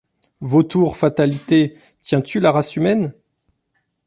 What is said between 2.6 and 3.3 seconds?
humaine?